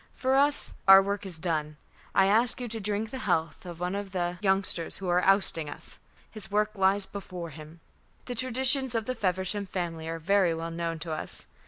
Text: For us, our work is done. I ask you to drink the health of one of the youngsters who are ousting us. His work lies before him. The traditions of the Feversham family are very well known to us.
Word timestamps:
For 0.15 0.35
us, 0.35 0.73
our 0.87 0.99
work 0.99 1.27
is 1.27 1.37
done. 1.37 1.77
I 2.15 2.25
ask 2.25 2.59
you 2.59 2.67
to 2.67 2.79
drink 2.79 3.11
the 3.11 3.19
health 3.19 3.67
of 3.67 3.79
one 3.79 3.93
of 3.93 4.13
the 4.13 4.39
youngsters 4.41 4.97
who 4.97 5.07
are 5.09 5.21
ousting 5.23 5.69
us. 5.69 5.99
His 6.31 6.49
work 6.49 6.71
lies 6.73 7.05
before 7.05 7.51
him. 7.51 7.81
The 8.25 8.33
traditions 8.33 8.95
of 8.95 9.05
the 9.05 9.13
Feversham 9.13 9.67
family 9.67 10.07
are 10.07 10.17
very 10.17 10.55
well 10.55 10.71
known 10.71 10.97
to 11.05 11.11
us. 11.11 11.45